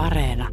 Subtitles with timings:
[0.00, 0.48] Areena.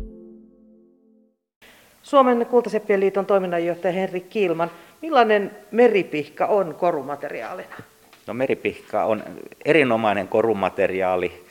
[2.03, 4.71] Suomen Kultaseppien liiton toiminnanjohtaja Henri Kiilman.
[5.01, 7.75] Millainen meripihka on korumateriaalina?
[8.27, 9.23] No meripihka on
[9.65, 11.45] erinomainen korumateriaali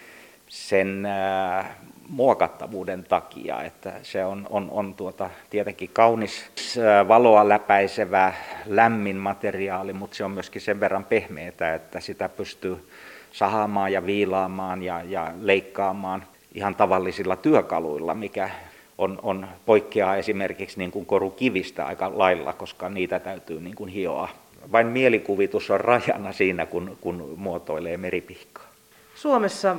[0.49, 1.67] sen äh,
[2.09, 8.33] muokattavuuden takia, että se on, on, on tuota, tietenkin kaunis, äh, valoa läpäisevä,
[8.67, 12.89] lämmin materiaali, mutta se on myöskin sen verran pehmeätä, että sitä pystyy
[13.33, 16.23] sahaamaan ja viilaamaan ja, ja leikkaamaan
[16.57, 18.51] ihan tavallisilla työkaluilla, mikä
[18.99, 24.29] on, on poikkeaa esimerkiksi niin kuin korukivistä aika lailla, koska niitä täytyy niin kuin hioa.
[24.73, 28.67] Vain mielikuvitus on rajana siinä, kun, kun muotoilee meripihkaa.
[29.15, 29.77] Suomessa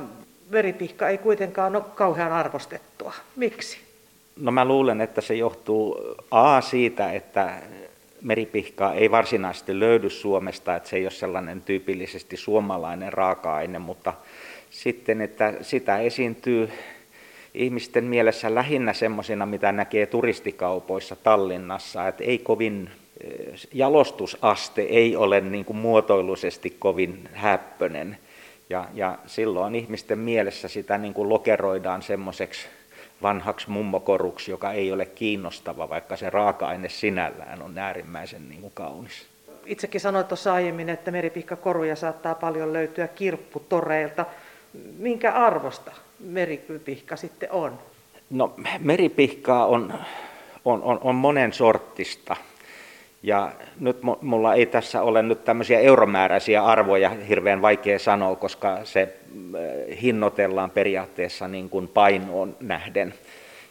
[0.50, 3.12] meripihka ei kuitenkaan ole kauhean arvostettua.
[3.36, 3.78] Miksi?
[4.36, 6.00] No mä luulen, että se johtuu
[6.30, 7.62] A siitä, että
[8.22, 14.14] meripihkaa ei varsinaisesti löydy Suomesta, että se ei ole sellainen tyypillisesti suomalainen raaka-aine, mutta
[14.70, 16.70] sitten, että sitä esiintyy
[17.54, 25.40] ihmisten mielessä lähinnä semmoisina, mitä näkee turistikaupoissa Tallinnassa, että ei kovin eh, jalostusaste ei ole
[25.40, 28.18] niin kuin muotoiluisesti kovin häppöinen.
[28.70, 32.66] Ja, ja silloin ihmisten mielessä sitä niin kuin lokeroidaan semmoiseksi
[33.22, 39.26] vanhaksi mummokoruksi, joka ei ole kiinnostava, vaikka se raaka-aine sinällään on äärimmäisen niin kuin kaunis.
[39.66, 44.26] Itsekin sanoit tuossa aiemmin, että meripihkakoruja saattaa paljon löytyä kirpputoreilta.
[44.98, 47.78] Minkä arvosta meripihka sitten on?
[48.30, 49.94] No meripihkaa on,
[50.64, 52.36] on, on, on monen sortista.
[53.22, 59.02] Ja nyt mulla ei tässä ole nyt tämmöisiä euromääräisiä arvoja hirveän vaikea sanoa, koska se
[59.02, 63.14] äh, hinnoitellaan periaatteessa niin kuin painoon nähden.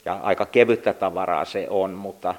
[0.05, 2.35] Ja aika kevyttä tavaraa se on, mutta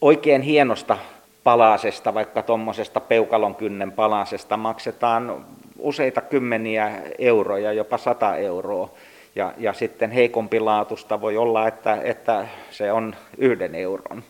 [0.00, 0.98] oikein hienosta
[1.44, 5.46] palasesta, vaikka tuommoisesta peukalon kynnen palasesta maksetaan
[5.80, 8.90] useita kymmeniä euroja, jopa sata euroa.
[9.36, 14.22] Ja, ja sitten heikompi laatusta voi olla, että, että se on yhden euron.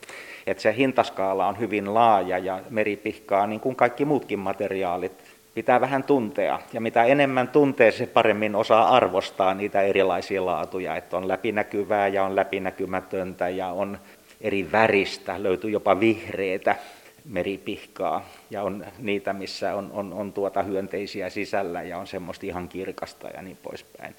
[0.46, 5.12] Että se hintaskaala on hyvin laaja ja meripihkaa, niin kuin kaikki muutkin materiaalit,
[5.54, 6.58] pitää vähän tuntea.
[6.72, 10.96] Ja mitä enemmän tuntee, se paremmin osaa arvostaa niitä erilaisia laatuja.
[10.96, 13.98] Että on läpinäkyvää ja on läpinäkymätöntä ja on
[14.40, 16.76] eri väristä, löytyy jopa vihreitä
[17.24, 22.68] meripihkaa ja on niitä, missä on, on, on tuota hyönteisiä sisällä ja on semmoista ihan
[22.68, 24.14] kirkasta ja niin poispäin.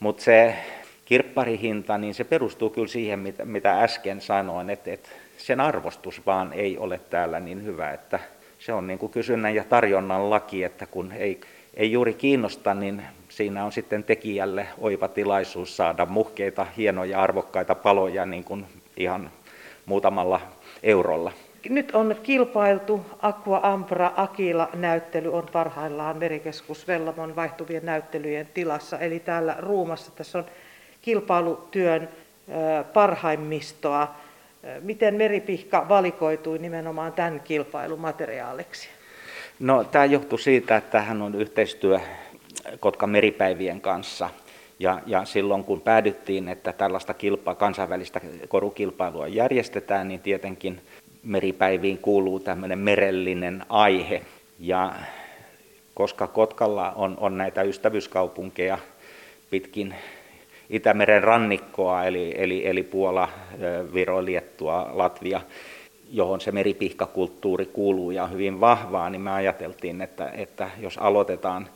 [0.00, 0.56] Mutta se
[1.04, 5.08] kirpparihinta, niin se perustuu kyllä siihen, mitä, mitä äsken sanoin, että, että
[5.38, 8.18] sen arvostus vaan ei ole täällä niin hyvä, että
[8.58, 11.40] se on niin kuin kysynnän ja tarjonnan laki, että kun ei,
[11.74, 18.26] ei juuri kiinnosta, niin siinä on sitten tekijälle oiva tilaisuus saada muhkeita, hienoja, arvokkaita paloja
[18.26, 19.30] niin kuin ihan
[19.86, 20.40] muutamalla
[20.82, 21.32] eurolla.
[21.68, 28.98] Nyt on kilpailtu Aqua Ampra Akila-näyttely on parhaillaan Merikeskus Vellamon vaihtuvien näyttelyjen tilassa.
[28.98, 30.44] Eli täällä Ruumassa tässä on
[31.02, 32.08] kilpailutyön
[32.92, 34.14] parhaimmistoa.
[34.80, 38.88] Miten meripihka valikoitui nimenomaan tämän kilpailumateriaaliksi?
[39.60, 42.00] No, tämä johtuu siitä, että hän on yhteistyö
[42.80, 44.30] Kotkan meripäivien kanssa.
[44.78, 50.80] Ja, ja silloin kun päädyttiin, että tällaista kilpa, kansainvälistä korukilpailua järjestetään, niin tietenkin
[51.26, 54.22] meripäiviin kuuluu tämmöinen merellinen aihe.
[54.58, 54.92] Ja
[55.94, 58.78] koska Kotkalla on, on näitä ystävyyskaupunkeja
[59.50, 59.94] pitkin
[60.70, 63.28] Itämeren rannikkoa, eli, eli, eli Puola,
[63.94, 65.40] Viro, Liettua, Latvia,
[66.12, 71.68] johon se meripihkakulttuuri kuuluu ja on hyvin vahvaa, niin me ajateltiin, että, että jos aloitetaan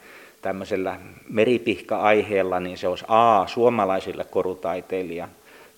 [0.42, 4.24] tämmöisellä meripihka-aiheella, niin se olisi A, suomalaisille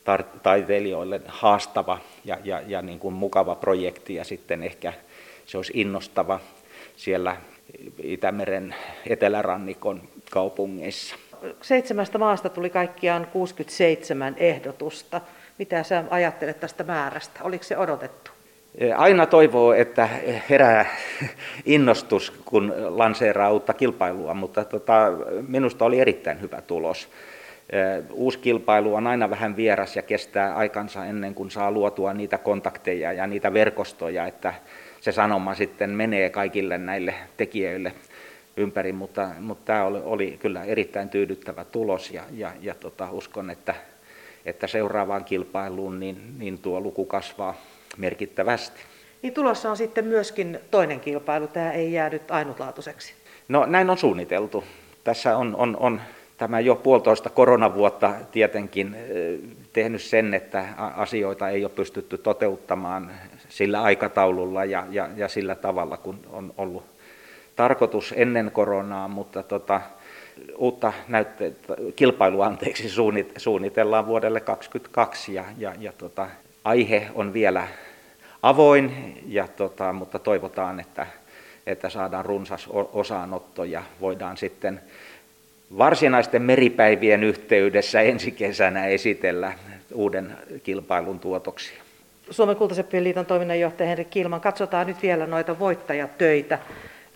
[0.05, 4.93] korutaiteilijoille haastava ja, ja, ja niin kuin mukava projekti ja sitten ehkä
[5.47, 6.41] se olisi innostava
[6.97, 7.37] siellä
[8.03, 8.75] Itämeren
[9.07, 11.17] etelärannikon kaupungeissa
[11.61, 15.21] seitsemästä maasta tuli kaikkiaan 67 ehdotusta.
[15.59, 17.41] Mitä sä ajattelet tästä määrästä?
[17.45, 18.31] Oliko se odotettu?
[18.97, 20.09] Aina toivoo, että
[20.51, 20.87] herää
[21.65, 25.13] innostus, kun lanseeraa uutta kilpailua, mutta tota,
[25.49, 27.09] minusta oli erittäin hyvä tulos.
[28.11, 33.13] Uusi kilpailu on aina vähän vieras ja kestää aikansa ennen kuin saa luotua niitä kontakteja
[33.13, 34.55] ja niitä verkostoja, että
[35.01, 37.93] se sanoma sitten menee kaikille näille tekijöille
[38.57, 43.51] ympäri, mutta, mutta tämä oli, oli kyllä erittäin tyydyttävä tulos ja, ja, ja tota, uskon,
[43.51, 43.75] että,
[44.47, 47.55] että seuraavaan kilpailuun niin, niin tuo luku kasvaa
[47.97, 48.81] merkittävästi.
[49.23, 53.15] Niin tulossa on sitten myöskin toinen kilpailu, tämä ei jää nyt ainutlaatuiseksi.
[53.49, 54.65] No näin on suunniteltu.
[55.05, 56.01] Tässä on, on, on
[56.43, 58.97] tämä jo puolitoista koronavuotta tietenkin
[59.73, 60.65] tehnyt sen, että
[60.97, 63.11] asioita ei ole pystytty toteuttamaan
[63.49, 66.85] sillä aikataululla ja, ja, ja sillä tavalla, kun on ollut
[67.57, 69.81] tarkoitus ennen koronaa, mutta tota,
[70.57, 71.53] uutta näytte,
[71.97, 72.91] kilpailua anteeksi,
[73.37, 76.29] suunnitellaan vuodelle 2022 ja, ja, ja tota,
[76.65, 77.69] aihe on vielä
[78.43, 81.07] avoin, ja tota, mutta toivotaan, että,
[81.67, 84.81] että saadaan runsas osaanotto ja voidaan sitten
[85.79, 89.53] varsinaisten meripäivien yhteydessä ensi kesänä esitellä
[89.95, 91.83] uuden kilpailun tuotoksia.
[92.31, 96.59] Suomen kultaseppien liiton toiminnanjohtaja Henri Kilman, katsotaan nyt vielä noita voittajatöitä.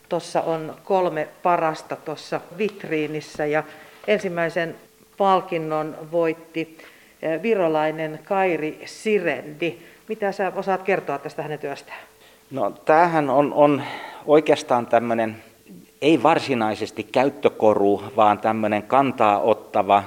[0.09, 3.63] Tuossa on kolme parasta tuossa vitriinissä ja
[4.07, 4.75] ensimmäisen
[5.19, 6.79] palkinnon voitti
[7.23, 9.79] eh, virolainen Kairi Sirendi.
[10.09, 11.99] Mitä sä osaat kertoa tästä hänen työstään?
[12.51, 13.83] No tämähän on, on
[14.27, 15.37] oikeastaan tämmöinen,
[16.03, 20.03] ei varsinaisesti käyttökoru, vaan tämmöinen kantaa ottava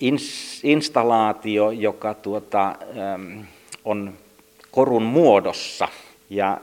[0.00, 2.74] ins, installaatio, joka tuota,
[3.84, 4.12] on
[4.70, 5.88] korun muodossa.
[6.30, 6.60] Ja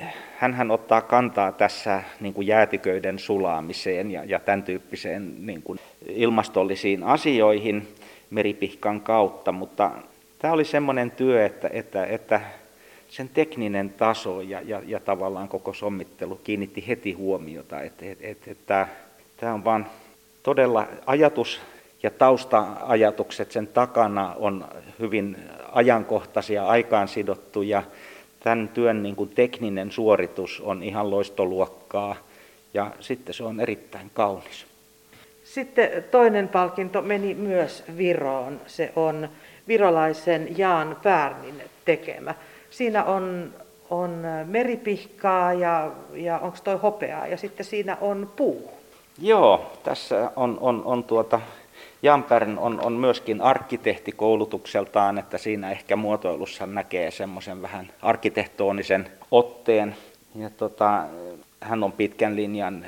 [0.00, 5.80] äh, hän ottaa kantaa tässä niin kuin jäätiköiden sulaamiseen ja, ja tämän tyyppiseen niin kuin
[6.08, 7.88] ilmastollisiin asioihin
[8.30, 9.90] meripihkan kautta, mutta
[10.38, 12.40] tämä oli semmoinen työ, että, että, että
[13.08, 18.50] sen tekninen taso ja, ja, ja tavallaan koko sommittelu kiinnitti heti huomiota, että, että, että,
[18.50, 18.88] että
[19.36, 19.86] tämä on vaan
[20.42, 21.60] todella ajatus
[22.02, 24.64] ja tausta-ajatukset sen takana on
[24.98, 25.36] hyvin
[25.72, 27.82] ajankohtaisia, aikaan sidottu ja
[28.40, 32.16] tämän työn niin kuin tekninen suoritus on ihan loistoluokkaa
[32.74, 34.66] ja sitten se on erittäin kaunis.
[35.44, 38.60] Sitten toinen palkinto meni myös Viroon.
[38.66, 39.28] Se on
[39.68, 42.34] virolaisen Jaan Päärnin tekemä.
[42.70, 43.54] Siinä on,
[43.90, 48.70] on meripihkaa ja, ja onko toi hopeaa ja sitten siinä on puu.
[49.22, 51.40] Joo, tässä on, on, on tuota,
[52.02, 59.96] Jampern on, on myöskin arkkitehti koulutukseltaan, että siinä ehkä muotoilussa näkee semmoisen vähän arkkitehtonisen otteen.
[60.34, 61.04] Ja tota,
[61.60, 62.86] hän on pitkän linjan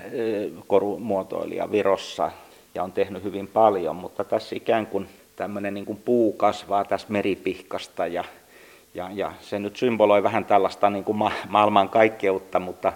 [0.67, 2.31] korumuotoilija Virossa
[2.75, 7.07] ja on tehnyt hyvin paljon, mutta tässä ikään kuin tämmöinen niin kuin puu kasvaa tässä
[7.11, 8.25] meripihkasta ja,
[8.95, 12.93] ja, ja se nyt symboloi vähän tällaista niin kuin ma- maailman kaikkeutta, mutta,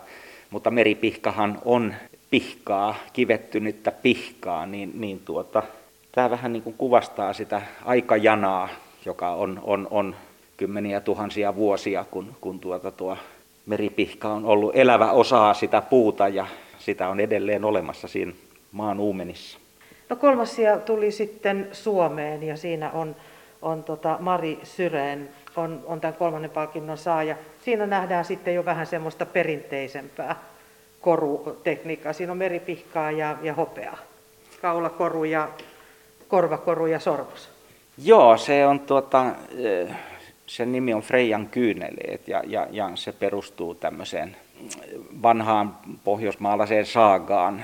[0.51, 1.95] mutta meripihkahan on
[2.31, 5.63] pihkaa, kivettynyttä pihkaa, niin, niin tuota,
[6.13, 8.69] tämä vähän niin kuin kuvastaa sitä aikajanaa,
[9.05, 10.17] joka on, on, on
[10.57, 13.17] kymmeniä tuhansia vuosia, kun, kun tuota tuo
[13.67, 16.47] meripihka on ollut elävä osa sitä puuta ja
[16.79, 18.33] sitä on edelleen olemassa siinä
[18.73, 19.59] maan uumenissa.
[20.09, 23.17] No kolmas sija tuli sitten Suomeen ja siinä on,
[23.63, 27.37] on tota Mari Syreen on, on tämän kolmannen palkinnon saaja.
[27.65, 30.37] Siinä nähdään sitten jo vähän semmoista perinteisempää
[31.01, 32.13] korutekniikkaa.
[32.13, 33.99] Siinä on meripihkaa ja, ja hopeaa.
[34.63, 35.49] Kaulakoru ja
[36.29, 37.49] korvakoru ja sormus.
[38.05, 39.27] Joo, se on tuota,
[40.47, 44.37] sen nimi on Freijan kyyneleet ja, ja, ja se perustuu tämmöiseen
[45.23, 47.63] vanhaan pohjoismaalaiseen saagaan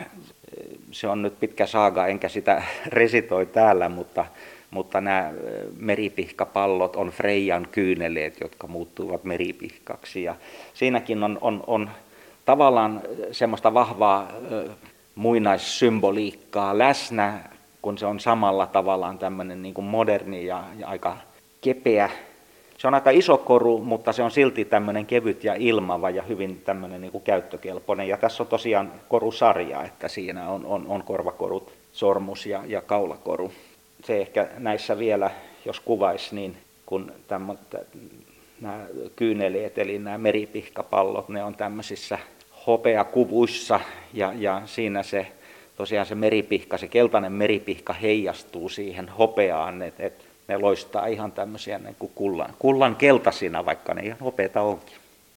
[0.91, 4.25] se on nyt pitkä saaga, enkä sitä resitoi täällä, mutta,
[4.71, 5.33] mutta nämä
[5.77, 10.23] meripihkapallot on Freijan kyyneleet, jotka muuttuvat meripihkaksi.
[10.23, 10.35] Ja
[10.75, 11.91] siinäkin on, on, on
[12.45, 14.33] tavallaan semmoista vahvaa
[15.15, 17.41] muinaissymboliikkaa läsnä,
[17.83, 21.17] kun se on samalla tavallaan tämmöinen niin kuin moderni ja, ja aika
[21.61, 22.11] kepeä
[22.79, 26.63] se on aika iso koru, mutta se on silti tämmöinen kevyt ja ilmava ja hyvin
[26.65, 28.09] tämmöinen niin kuin käyttökelpoinen.
[28.09, 33.53] Ja tässä on tosiaan korusarja, että siinä on, on, on korvakorut, sormus ja, ja kaulakoru.
[34.05, 35.31] Se ehkä näissä vielä,
[35.65, 36.57] jos kuvaisi, niin
[36.87, 37.59] kun tämmöt,
[38.61, 42.19] nämä kyyneleet, eli nämä meripihkapallot, ne on tämmöisissä
[42.67, 43.81] hopeakuvuissa
[44.15, 45.27] ja, ja siinä se
[45.77, 51.79] tosiaan se meripihka, se keltainen meripihka heijastuu siihen hopeaan, että et ne loistaa ihan tämmöisiä
[51.79, 54.97] niin kuin kullan, kullan keltaisina, vaikka ne ihan hopeita onkin.